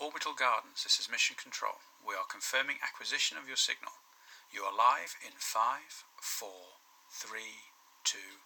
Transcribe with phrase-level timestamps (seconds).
[0.00, 1.72] Orbital Gardens, this is Mission Control.
[2.06, 3.90] We are confirming acquisition of your signal.
[4.54, 6.78] You are live in five, four,
[7.10, 7.66] three,
[8.04, 8.38] two.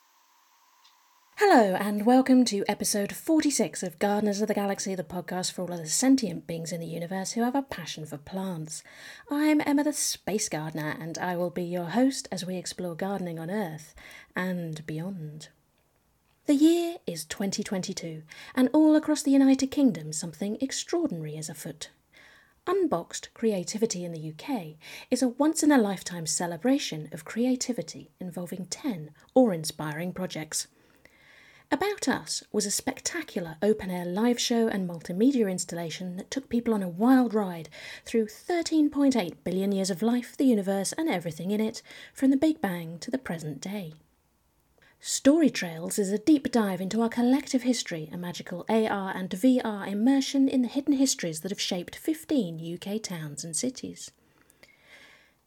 [1.37, 5.73] Hello, and welcome to episode 46 of Gardeners of the Galaxy, the podcast for all
[5.73, 8.83] of the sentient beings in the universe who have a passion for plants.
[9.31, 13.39] I'm Emma the Space Gardener, and I will be your host as we explore gardening
[13.39, 13.95] on Earth
[14.35, 15.49] and beyond.
[16.47, 18.25] The year is 2022,
[18.57, 21.91] and all across the United Kingdom, something extraordinary is afoot.
[22.67, 24.75] Unboxed Creativity in the UK
[25.09, 30.67] is a once in a lifetime celebration of creativity involving 10 awe inspiring projects.
[31.71, 36.75] About Us was a spectacular open air live show and multimedia installation that took people
[36.75, 37.69] on a wild ride
[38.05, 42.61] through 13.8 billion years of life, the universe, and everything in it, from the Big
[42.61, 43.93] Bang to the present day.
[45.05, 49.89] Story Trails is a deep dive into our collective history, a magical AR and VR
[49.89, 54.13] immersion in the hidden histories that have shaped 15 UK towns and cities.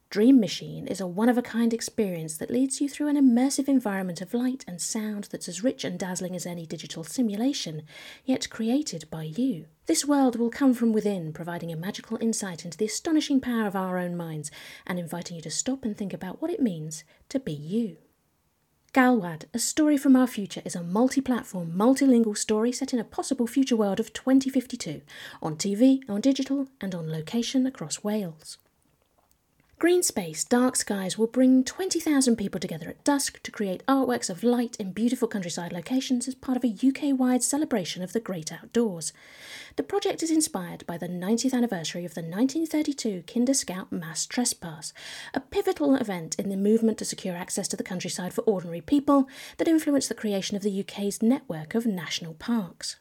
[0.10, 3.70] Dream Machine is a one of a kind experience that leads you through an immersive
[3.70, 7.84] environment of light and sound that's as rich and dazzling as any digital simulation,
[8.26, 9.68] yet created by you.
[9.86, 13.76] This world will come from within, providing a magical insight into the astonishing power of
[13.78, 14.52] our own minds
[14.86, 17.96] and inviting you to stop and think about what it means to be you.
[18.96, 23.04] Galwad, A Story from Our Future is a multi platform, multilingual story set in a
[23.04, 25.02] possible future world of 2052,
[25.42, 28.58] on TV, on digital, and on location across Wales.
[29.78, 34.42] Green Space Dark Skies will bring 20,000 people together at dusk to create artworks of
[34.42, 38.54] light in beautiful countryside locations as part of a UK wide celebration of the great
[38.54, 39.12] outdoors.
[39.76, 44.94] The project is inspired by the 90th anniversary of the 1932 Kinder Scout Mass Trespass,
[45.34, 49.28] a pivotal event in the movement to secure access to the countryside for ordinary people
[49.58, 52.96] that influenced the creation of the UK's network of national parks.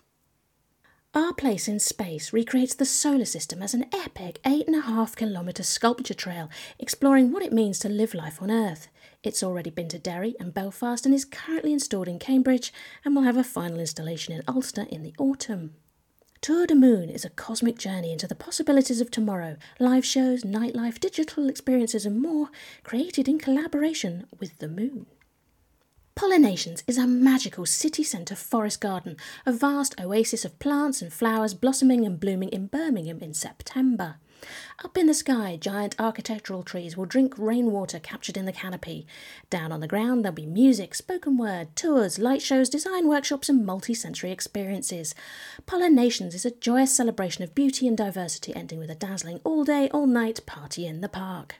[1.17, 6.51] Our Place in Space recreates the solar system as an epic 8.5 kilometre sculpture trail
[6.77, 8.89] exploring what it means to live life on Earth.
[9.23, 12.73] It's already been to Derry and Belfast and is currently installed in Cambridge
[13.05, 15.75] and will have a final installation in Ulster in the autumn.
[16.41, 20.99] Tour de Moon is a cosmic journey into the possibilities of tomorrow, live shows, nightlife,
[20.99, 22.49] digital experiences, and more,
[22.83, 25.07] created in collaboration with the moon.
[26.17, 31.55] Pollinations is a magical city centre forest garden, a vast oasis of plants and flowers
[31.55, 34.17] blossoming and blooming in Birmingham in September.
[34.85, 39.09] Up in the sky, giant architectural trees will drink rainwater captured in the canopy.
[39.51, 43.67] Down on the ground, there'll be music, spoken word, tours, light shows, design workshops, and
[43.67, 45.17] multi-sensory experiences.
[45.67, 49.89] Pollinations is a joyous celebration of beauty and diversity, ending with a dazzling all day,
[49.91, 51.57] all night party in the park.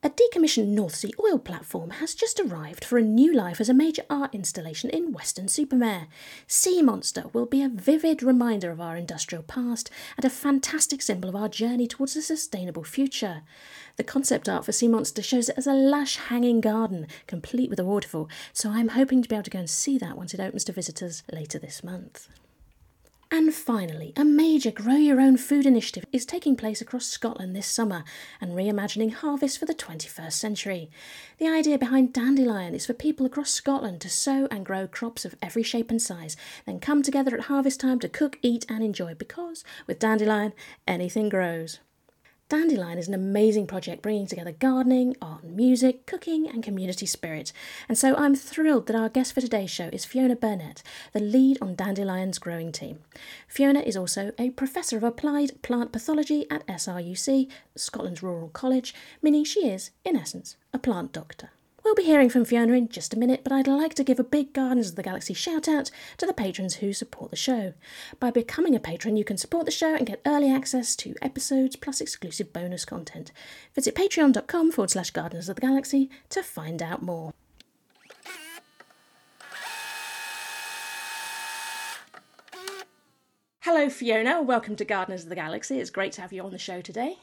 [0.00, 3.74] A decommissioned North Sea oil platform has just arrived for a new life as a
[3.74, 6.06] major art installation in Weston-super-Mare
[6.46, 11.28] Sea Monster will be a vivid reminder of our industrial past and a fantastic symbol
[11.28, 13.42] of our journey towards a sustainable future.
[13.96, 17.80] The concept art for Sea Monster shows it as a lush hanging garden, complete with
[17.80, 20.38] a waterfall, so I'm hoping to be able to go and see that once it
[20.38, 22.28] opens to visitors later this month.
[23.30, 27.66] And finally, a major grow your own food initiative is taking place across Scotland this
[27.66, 28.02] summer
[28.40, 30.90] and reimagining harvest for the 21st century.
[31.36, 35.34] The idea behind Dandelion is for people across Scotland to sow and grow crops of
[35.42, 39.14] every shape and size, then come together at harvest time to cook, eat, and enjoy
[39.14, 40.54] because with Dandelion,
[40.86, 41.80] anything grows.
[42.48, 47.52] Dandelion is an amazing project bringing together gardening, art and music, cooking, and community spirit.
[47.90, 50.82] And so I'm thrilled that our guest for today's show is Fiona Burnett,
[51.12, 53.00] the lead on Dandelion's growing team.
[53.46, 59.44] Fiona is also a Professor of Applied Plant Pathology at SRUC, Scotland's Rural College, meaning
[59.44, 61.50] she is, in essence, a plant doctor.
[61.88, 64.22] We'll be hearing from Fiona in just a minute, but I'd like to give a
[64.22, 67.72] big Gardeners of the Galaxy shout out to the patrons who support the show.
[68.20, 71.76] By becoming a patron, you can support the show and get early access to episodes
[71.76, 73.32] plus exclusive bonus content.
[73.74, 77.32] Visit patreon.com forward slash Gardeners of the Galaxy to find out more.
[83.60, 84.42] Hello, Fiona.
[84.42, 85.80] Welcome to Gardeners of the Galaxy.
[85.80, 87.16] It's great to have you on the show today.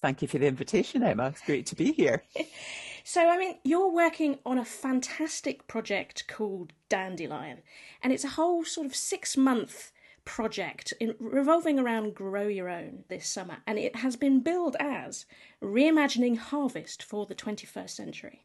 [0.00, 1.26] Thank you for the invitation, Emma.
[1.26, 2.22] It's great to be here.
[3.04, 7.62] So, I mean, you're working on a fantastic project called Dandelion,
[8.02, 9.92] and it's a whole sort of six month
[10.24, 15.26] project in, revolving around Grow Your Own this summer, and it has been billed as
[15.62, 18.42] Reimagining Harvest for the 21st Century.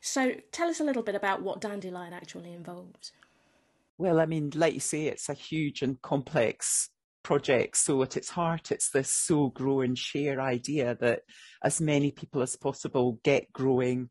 [0.00, 3.12] So, tell us a little bit about what Dandelion actually involves.
[3.96, 6.90] Well, I mean, like you say, it's a huge and complex
[7.24, 7.76] project.
[7.76, 11.22] So at its heart, it's this sow, grow and share idea that
[11.62, 14.10] as many people as possible get growing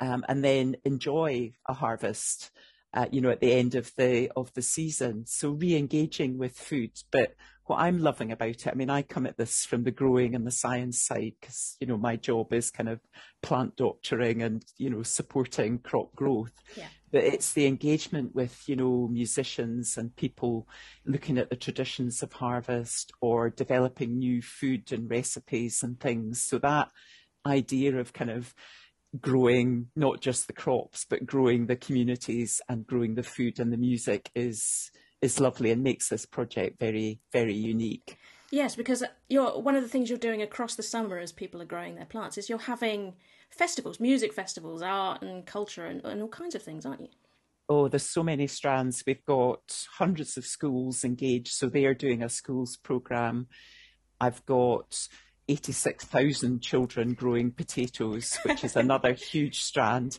[0.00, 2.50] um, and then enjoy a harvest.
[2.94, 5.26] Uh, you know, at the end of the of the season.
[5.26, 6.92] So re-engaging with food.
[7.10, 10.34] But what I'm loving about it, I mean, I come at this from the growing
[10.34, 13.00] and the science side because you know my job is kind of
[13.42, 16.52] plant doctoring and you know supporting crop growth.
[16.76, 16.86] Yeah.
[17.10, 20.68] But it's the engagement with you know musicians and people
[21.04, 26.44] looking at the traditions of harvest or developing new food and recipes and things.
[26.44, 26.90] So that
[27.44, 28.54] idea of kind of
[29.20, 33.76] growing not just the crops but growing the communities and growing the food and the
[33.76, 34.90] music is
[35.20, 38.18] is lovely and makes this project very very unique.
[38.50, 41.66] Yes because you're one of the things you're doing across the summer as people are
[41.66, 43.14] growing their plants is you're having
[43.50, 47.08] festivals music festivals art and culture and, and all kinds of things aren't you?
[47.68, 49.04] Oh there's so many strands.
[49.06, 53.46] We've got hundreds of schools engaged so they are doing a schools program.
[54.20, 55.08] I've got
[55.48, 60.18] 86,000 children growing potatoes, which is another huge strand.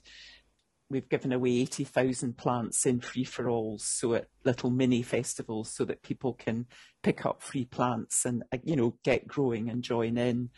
[0.89, 5.83] We've given away 80,000 plants in free for alls, so at little mini festivals, so
[5.85, 6.67] that people can
[7.01, 10.49] pick up free plants and, uh, you know, get growing and join in.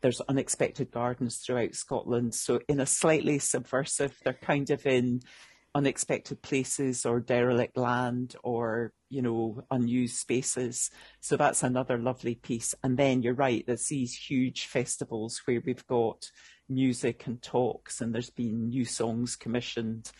[0.00, 2.34] There's unexpected gardens throughout Scotland.
[2.34, 5.22] So, in a slightly subversive, they're kind of in
[5.74, 10.90] unexpected places or derelict land or you know unused spaces.
[11.20, 12.74] So that's another lovely piece.
[12.82, 16.30] And then you're right there's these huge festivals where we've got
[16.68, 20.10] music and talks and there's been new songs commissioned.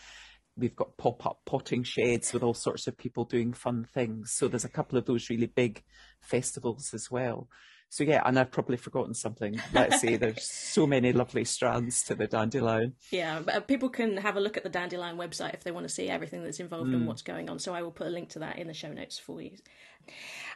[0.56, 4.32] We've got pop-up potting sheds with all sorts of people doing fun things.
[4.32, 5.82] So there's a couple of those really big
[6.20, 7.48] festivals as well
[7.94, 9.61] so yeah, and I've probably forgotten something.
[9.73, 12.94] Let's see, there's so many lovely strands to the dandelion.
[13.12, 15.87] Yeah, but uh, people can have a look at the dandelion website if they want
[15.87, 16.94] to see everything that's involved mm.
[16.94, 17.61] and what's going on.
[17.61, 19.52] So I will put a link to that in the show notes for you.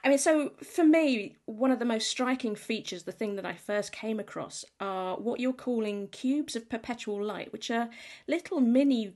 [0.02, 3.54] I mean, so for me, one of the most striking features, the thing that I
[3.54, 7.88] first came across, are what you're calling cubes of perpetual light, which are
[8.26, 9.12] little mini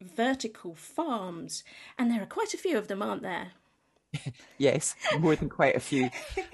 [0.00, 1.62] vertical farms,
[1.98, 3.52] and there are quite a few of them, aren't there?
[4.58, 6.10] yes, more than quite a few.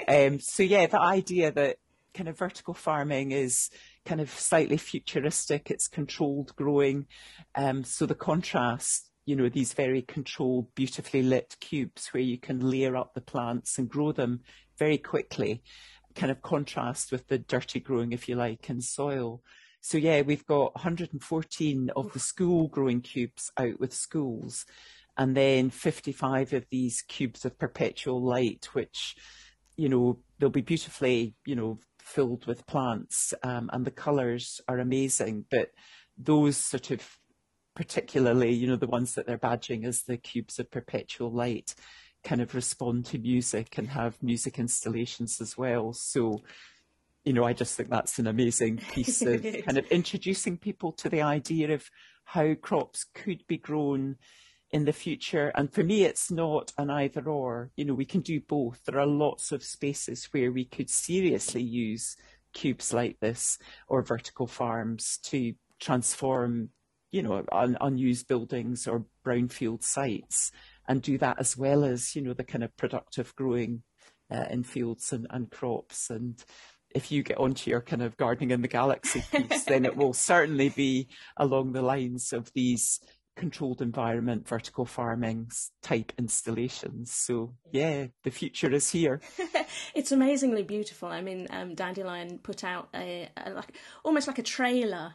[0.09, 1.76] Um, so yeah, the idea that
[2.14, 3.70] kind of vertical farming is
[4.05, 5.70] kind of slightly futuristic.
[5.70, 7.06] It's controlled growing.
[7.55, 12.61] Um, so the contrast, you know, these very controlled, beautifully lit cubes where you can
[12.61, 14.41] layer up the plants and grow them
[14.79, 15.62] very quickly,
[16.15, 19.43] kind of contrast with the dirty growing, if you like, in soil.
[19.81, 24.65] So yeah, we've got 114 of the school growing cubes out with schools
[25.17, 29.17] and then 55 of these cubes of perpetual light, which,
[29.76, 34.79] you know, they'll be beautifully, you know, filled with plants, um, and the colours are
[34.79, 35.44] amazing.
[35.50, 35.70] But
[36.17, 37.19] those sort of
[37.75, 41.75] particularly, you know, the ones that they're badging as the cubes of perpetual light
[42.23, 45.93] kind of respond to music and have music installations as well.
[45.93, 46.43] So,
[47.25, 51.08] you know, I just think that's an amazing piece of kind of introducing people to
[51.08, 51.88] the idea of
[52.25, 54.17] how crops could be grown
[54.73, 55.53] in the future.
[55.55, 57.71] And for me, it's not an either or.
[57.77, 58.81] You know, we can do both.
[58.85, 62.17] There are lots of spaces where we could seriously use
[62.55, 66.71] cubes like this or vertical farms to transform,
[67.11, 70.51] you know, un- unused buildings or brownfield sites
[70.89, 73.83] and do that as well as, you know, the kind of productive growing
[74.31, 76.11] uh, in fields and, and crops.
[76.11, 76.43] And
[76.95, 80.13] if you get onto your kind of gardening in the galaxy piece, then it will
[80.13, 83.01] certainly be along the lines of these
[83.37, 85.50] controlled environment, vertical farming
[85.82, 87.12] type installations.
[87.12, 89.20] So yeah, the future is here.
[89.94, 91.08] it's amazingly beautiful.
[91.08, 95.15] I mean, um, Dandelion put out a, a, like almost like a trailer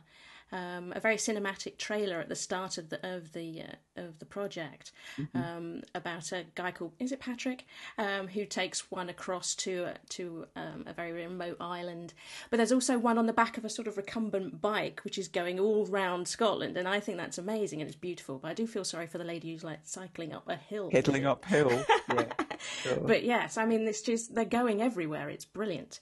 [0.51, 4.25] um, a very cinematic trailer at the start of the of the uh, of the
[4.25, 5.37] project mm-hmm.
[5.37, 7.65] um, about a guy called is it Patrick
[7.97, 12.13] um, who takes one across to to um, a very remote island.
[12.49, 15.27] But there's also one on the back of a sort of recumbent bike which is
[15.27, 18.39] going all round Scotland, and I think that's amazing and it's beautiful.
[18.39, 21.25] But I do feel sorry for the lady who's like cycling up a hill, pedaling
[21.25, 21.71] uphill.
[22.13, 22.31] yeah,
[22.83, 22.99] sure.
[23.01, 25.29] But yes, I mean it's just they're going everywhere.
[25.29, 25.99] It's brilliant.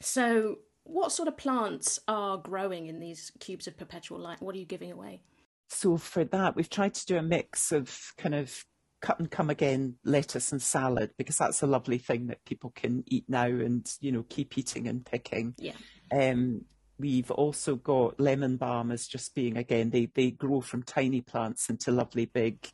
[0.00, 4.40] So what sort of plants are growing in these cubes of perpetual light?
[4.40, 5.22] What are you giving away?
[5.68, 8.64] So for that, we've tried to do a mix of kind of
[9.00, 13.04] cut and come again lettuce and salad because that's a lovely thing that people can
[13.06, 15.54] eat now and you know keep eating and picking.
[15.58, 15.72] Yeah.
[16.12, 16.66] Um,
[16.98, 21.68] we've also got lemon balm as just being again they they grow from tiny plants
[21.68, 22.66] into lovely big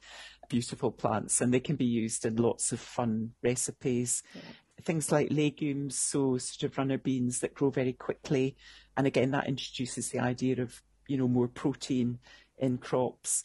[0.49, 4.23] beautiful plants and they can be used in lots of fun recipes.
[4.35, 4.43] Yeah
[4.81, 8.57] things like legumes, so sort of runner beans that grow very quickly.
[8.97, 12.19] And again, that introduces the idea of, you know, more protein
[12.59, 13.43] in crops.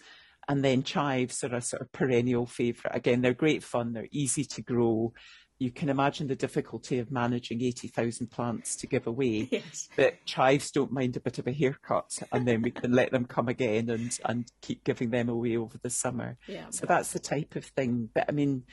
[0.47, 2.95] And then chives are a sort of perennial favourite.
[2.95, 5.13] Again, they're great fun, they're easy to grow,
[5.57, 9.49] you can imagine the difficulty of managing 80,000 plants to give away.
[9.55, 9.87] Yes.
[9.95, 13.25] But chives don't mind a bit of a haircut and then we can let them
[13.25, 16.37] come again and, and keep giving them away over the summer.
[16.45, 16.65] Yeah.
[16.71, 18.09] So that's the type of thing.
[18.13, 18.63] But I mean,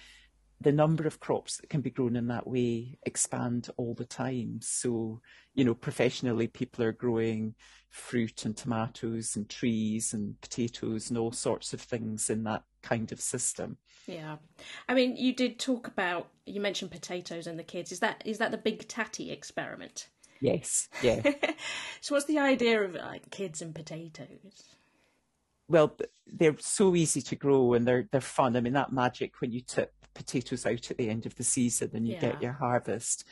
[0.62, 4.60] the number of crops that can be grown in that way expand all the time.
[4.62, 5.20] So,
[5.54, 7.54] you know, professionally people are growing
[7.90, 13.12] fruit and tomatoes and trees and potatoes and all sorts of things in that kind
[13.12, 13.76] of system.
[14.06, 14.36] Yeah.
[14.88, 17.92] I mean, you did talk about you mentioned potatoes and the kids.
[17.92, 20.08] Is that is that the big tatty experiment?
[20.40, 20.88] Yes.
[21.02, 21.22] Yeah.
[22.00, 24.76] so what's the idea of like kids and potatoes?
[25.72, 28.56] Well, they're so easy to grow and they're they're fun.
[28.56, 31.90] I mean, that magic when you tip potatoes out at the end of the season
[31.94, 32.20] and you yeah.
[32.20, 33.24] get your harvest.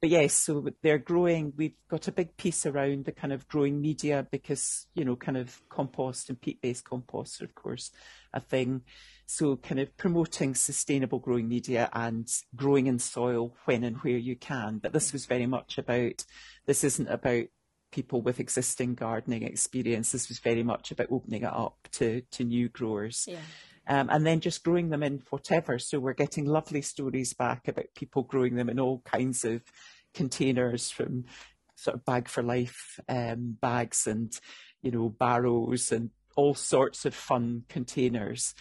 [0.00, 1.52] But yes, so they're growing.
[1.56, 5.36] We've got a big piece around the kind of growing media because, you know, kind
[5.36, 7.90] of compost and peat based compost are, of course,
[8.32, 8.82] a thing.
[9.26, 14.36] So kind of promoting sustainable growing media and growing in soil when and where you
[14.36, 14.78] can.
[14.78, 16.24] But this was very much about,
[16.66, 17.46] this isn't about
[17.90, 20.12] people with existing gardening experience.
[20.12, 23.24] This was very much about opening it up to, to new growers.
[23.26, 23.38] Yeah.
[23.86, 25.78] Um, and then just growing them in whatever.
[25.78, 29.62] So we're getting lovely stories back about people growing them in all kinds of
[30.12, 31.24] containers from
[31.74, 34.38] sort of bag for life um, bags and,
[34.82, 38.54] you know, barrows and all sorts of fun containers.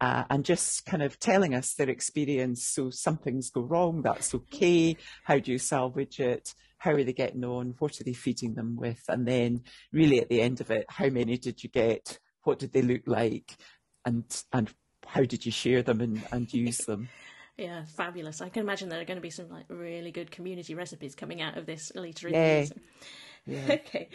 [0.00, 2.64] Uh, and just kind of telling us their experience.
[2.64, 4.96] So some things go wrong, that's okay.
[5.24, 6.54] How do you salvage it?
[6.78, 7.74] How are they getting on?
[7.78, 9.02] What are they feeding them with?
[9.08, 12.18] And then really at the end of it, how many did you get?
[12.44, 13.56] What did they look like?
[14.04, 14.72] And, and
[15.06, 17.08] how did you share them and, and use them?
[17.58, 18.40] Yeah, fabulous.
[18.40, 21.42] I can imagine there are going to be some like really good community recipes coming
[21.42, 22.60] out of this later in yeah.
[22.60, 22.80] the season.
[23.46, 23.66] Yeah.
[23.70, 24.08] okay.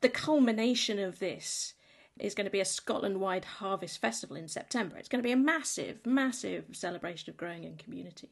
[0.00, 1.74] The culmination of this
[2.18, 4.96] is going to be a Scotland wide harvest festival in September.
[4.96, 8.30] It's going to be a massive, massive celebration of growing and community.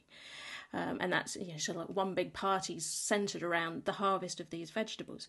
[0.73, 4.39] Um, and that's you know, sort of like one big party centered around the harvest
[4.39, 5.27] of these vegetables.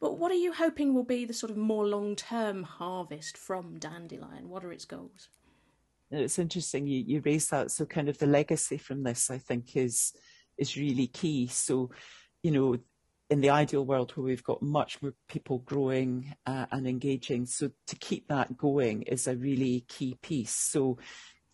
[0.00, 3.78] But what are you hoping will be the sort of more long term harvest from
[3.78, 4.48] dandelion?
[4.48, 5.28] What are its goals?
[6.10, 7.70] It's interesting you, you raise that.
[7.70, 10.12] So kind of the legacy from this, I think, is
[10.58, 11.46] is really key.
[11.46, 11.90] So,
[12.42, 12.76] you know,
[13.30, 17.46] in the ideal world where we've got much more people growing uh, and engaging.
[17.46, 20.54] So to keep that going is a really key piece.
[20.54, 20.98] So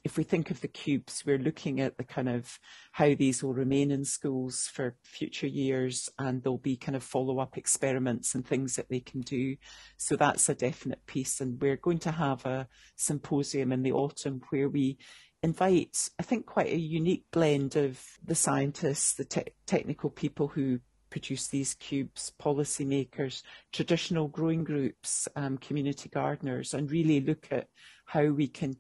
[0.07, 2.61] if we think of the cubes, we're looking at the kind of
[2.93, 7.41] how these will remain in schools for future years and there'll be kind of follow
[7.41, 9.57] up experiments and things that they can do.
[9.97, 11.41] So that's a definite piece.
[11.41, 14.97] And we're going to have a symposium in the autumn where we
[15.43, 20.79] invite, I think, quite a unique blend of the scientists, the te- technical people who
[21.11, 27.67] produce these cubes, policymakers, traditional growing groups, um, community gardeners, and really look at
[28.05, 28.77] how we can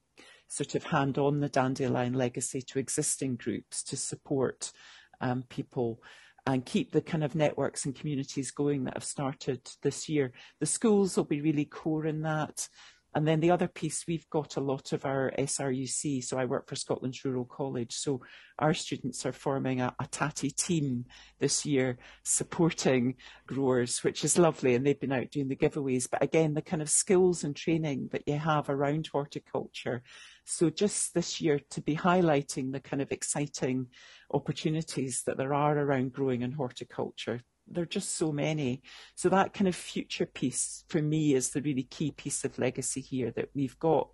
[0.48, 4.72] sort of hand on the dandelion legacy to existing groups to support
[5.20, 6.00] um, people
[6.46, 10.32] and keep the kind of networks and communities going that have started this year.
[10.60, 12.68] The schools will be really core in that.
[13.16, 16.22] And then the other piece, we've got a lot of our SRUC.
[16.22, 17.94] So I work for Scotland's Rural College.
[17.94, 18.20] So
[18.58, 21.06] our students are forming a, a tatty team
[21.38, 23.14] this year, supporting
[23.46, 24.74] growers, which is lovely.
[24.74, 26.06] And they've been out doing the giveaways.
[26.10, 30.02] But again, the kind of skills and training that you have around horticulture.
[30.46, 33.88] So just this year to be highlighting the kind of exciting
[34.32, 38.82] opportunities that there are around growing and horticulture there are just so many.
[39.14, 43.00] So that kind of future piece for me is the really key piece of legacy
[43.00, 44.08] here that we've got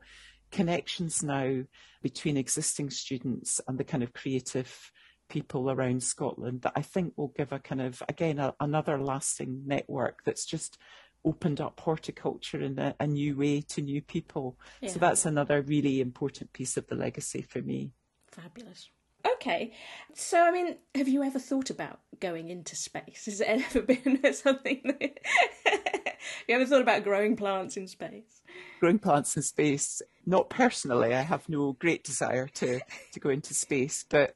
[0.51, 1.63] connections now
[2.03, 4.93] between existing students and the kind of creative
[5.29, 9.63] people around Scotland that I think will give a kind of, again, a, another lasting
[9.67, 10.79] network that's just
[11.25, 14.59] opened up horticulture in a, a new way to new people.
[14.81, 14.91] Yeah.
[14.91, 17.93] So that's another really important piece of the legacy for me.
[18.31, 18.91] Fabulous.
[19.25, 19.73] Okay.
[20.15, 23.27] So, I mean, have you ever thought about going into space?
[23.27, 25.19] Has it ever been something that...
[25.65, 25.81] have
[26.49, 28.43] you ever thought about growing plants in space?
[28.81, 31.15] Growing plants in space, not personally.
[31.15, 32.81] I have no great desire to,
[33.13, 34.35] to go into space, but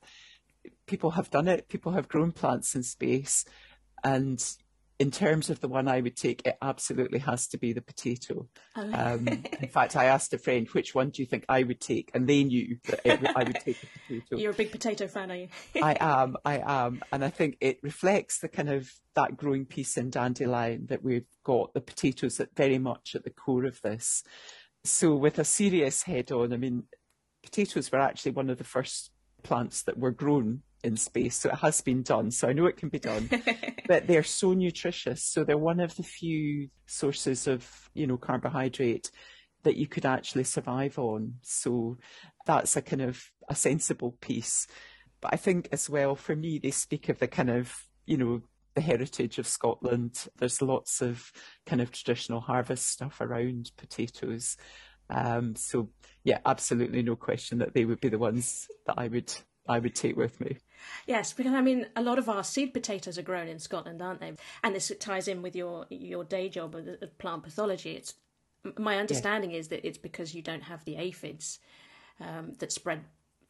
[0.86, 1.68] people have done it.
[1.68, 3.44] People have grown plants in space.
[4.04, 4.42] And
[4.98, 8.48] in terms of the one I would take, it absolutely has to be the potato.
[8.76, 8.92] Oh.
[8.92, 9.28] Um,
[9.60, 12.10] in fact, I asked a friend, which one do you think I would take?
[12.14, 14.36] And they knew that it, I would take the potato.
[14.36, 15.48] You're a big potato fan, are you?
[15.82, 17.02] I am, I am.
[17.12, 21.26] And I think it reflects the kind of that growing piece in dandelion that we've
[21.44, 24.22] got, the potatoes that very much at the core of this.
[24.84, 26.84] So with a serious head on, I mean,
[27.42, 29.10] potatoes were actually one of the first
[29.42, 31.36] plants that were grown in space.
[31.36, 32.30] So it has been done.
[32.30, 33.28] So I know it can be done.
[33.88, 35.22] but they're so nutritious.
[35.22, 39.10] So they're one of the few sources of, you know, carbohydrate
[39.64, 41.34] that you could actually survive on.
[41.42, 41.98] So
[42.46, 44.66] that's a kind of a sensible piece.
[45.20, 47.74] But I think as well, for me, they speak of the kind of,
[48.06, 48.42] you know,
[48.74, 50.28] the heritage of Scotland.
[50.38, 51.32] There's lots of
[51.64, 54.56] kind of traditional harvest stuff around potatoes.
[55.08, 55.88] Um, so
[56.24, 59.32] yeah, absolutely no question that they would be the ones that I would
[59.68, 60.58] I would take with me.
[61.06, 64.20] Yes, because I mean, a lot of our seed potatoes are grown in Scotland, aren't
[64.20, 64.32] they?
[64.62, 67.92] And this ties in with your your day job of plant pathology.
[67.92, 68.14] It's
[68.78, 69.58] my understanding yeah.
[69.58, 71.60] is that it's because you don't have the aphids
[72.20, 73.00] um, that spread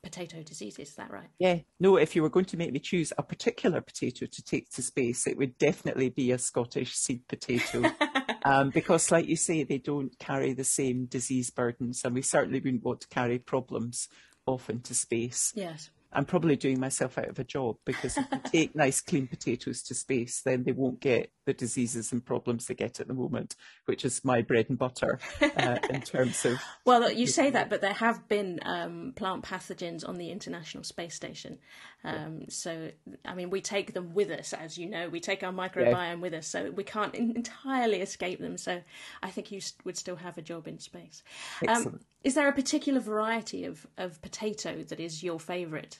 [0.02, 0.90] potato diseases.
[0.90, 1.28] Is that right?
[1.38, 1.58] Yeah.
[1.80, 4.82] No, if you were going to make me choose a particular potato to take to
[4.82, 7.84] space, it would definitely be a Scottish seed potato.
[8.44, 12.60] um, because, like you say, they don't carry the same disease burdens, and we certainly
[12.60, 14.08] wouldn't want to carry problems
[14.46, 15.52] off into space.
[15.56, 15.90] Yes.
[16.12, 19.82] I'm probably doing myself out of a job because if you take nice clean potatoes
[19.84, 23.54] to space, then they won't get the diseases and problems they get at the moment,
[23.84, 26.58] which is my bread and butter uh, in terms of.
[26.84, 31.14] Well, you say that, but there have been um, plant pathogens on the International Space
[31.14, 31.58] Station.
[32.04, 32.46] Um, yeah.
[32.48, 32.90] So,
[33.24, 36.14] I mean, we take them with us, as you know, we take our microbiome yeah.
[36.14, 38.56] with us, so we can't entirely escape them.
[38.56, 38.80] So,
[39.22, 41.22] I think you would still have a job in space.
[41.66, 45.98] Um, is there a particular variety of, of potato that is your favourite?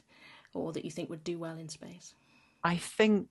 [0.57, 2.15] Or that you think would do well in space?
[2.65, 3.29] I think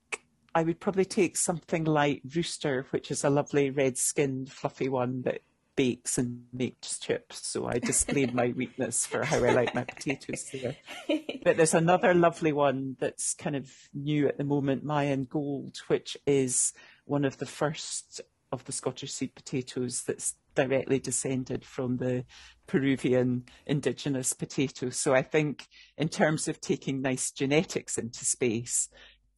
[0.54, 5.24] I would probably take something like Rooster, which is a lovely red skinned, fluffy one
[5.24, 5.42] that
[5.76, 7.46] bakes and makes chips.
[7.48, 10.78] So I displayed my weakness for how I like my potatoes there.
[11.44, 16.18] But there's another lovely one that's kind of new at the moment, Mayan Gold, which
[16.26, 16.74] is
[17.06, 22.26] one of the first of the Scottish seed potatoes that's directly descended from the
[22.68, 24.90] Peruvian indigenous potato.
[24.90, 28.90] So I think in terms of taking nice genetics into space,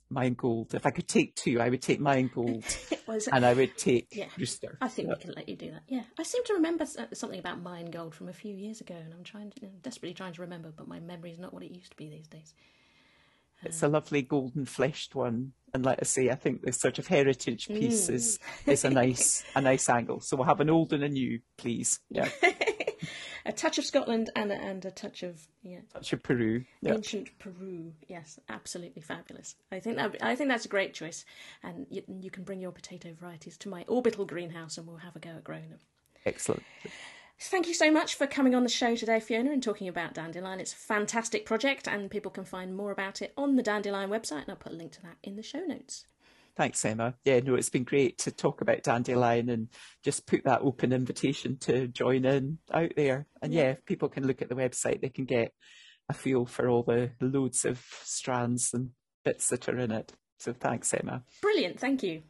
[0.09, 0.73] Mayan Gold.
[0.73, 2.63] If I could take two, I would take Mayan Gold,
[3.31, 4.77] and I would take yeah, Rooster.
[4.81, 5.83] I think we can let you do that.
[5.87, 8.95] Yeah, I seem to remember uh, something about Mayan Gold from a few years ago,
[8.95, 11.71] and I'm trying, to, desperately trying to remember, but my memory is not what it
[11.71, 12.53] used to be these days.
[13.63, 17.07] It's a lovely golden fleshed one, and like I say, I think this sort of
[17.07, 18.13] heritage piece mm.
[18.13, 20.19] is is a nice a nice angle.
[20.21, 21.99] So we'll have an old and a new, please.
[22.09, 22.29] Yeah.
[23.45, 27.37] a touch of Scotland and a, and a touch of yeah, touch of Peru, ancient
[27.39, 27.93] Peru.
[28.07, 29.55] Yes, absolutely fabulous.
[29.71, 31.25] I think that I think that's a great choice,
[31.63, 35.15] and you, you can bring your potato varieties to my orbital greenhouse, and we'll have
[35.15, 35.79] a go at growing them.
[36.25, 36.63] Excellent.
[37.39, 40.59] Thank you so much for coming on the show today, Fiona, and talking about Dandelion.
[40.59, 44.41] It's a fantastic project, and people can find more about it on the Dandelion website,
[44.41, 46.07] and I'll put a link to that in the show notes.
[46.55, 47.13] Thanks, Emma.
[47.23, 49.67] Yeah, no, it's been great to talk about Dandelion and
[50.03, 53.27] just put that open invitation to join in out there.
[53.43, 55.53] And yeah, yeah if people can look at the website, they can get
[56.09, 58.89] a feel for all the loads of strands and
[59.23, 60.13] bits that are in it.
[60.39, 61.21] So thanks, Emma.
[61.41, 61.79] Brilliant.
[61.79, 62.23] Thank you.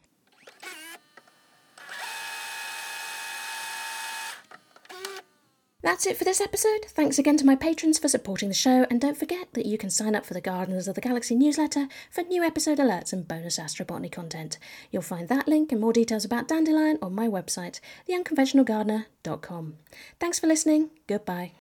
[5.87, 6.83] That's it for this episode.
[6.89, 9.89] Thanks again to my patrons for supporting the show, and don't forget that you can
[9.89, 13.57] sign up for the Gardeners of the Galaxy newsletter for new episode alerts and bonus
[13.57, 14.57] astrobotany content.
[14.91, 19.77] You'll find that link and more details about Dandelion on my website, theunconventionalgardener.com.
[20.19, 20.89] Thanks for listening.
[21.07, 21.53] Goodbye.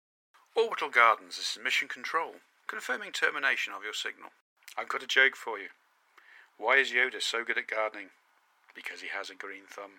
[0.57, 2.33] Orbital Gardens, this is Mission Control,
[2.67, 4.31] confirming termination of your signal.
[4.77, 5.69] I've got a joke for you.
[6.57, 8.09] Why is Yoda so good at gardening?
[8.75, 9.91] Because he has a green thumb.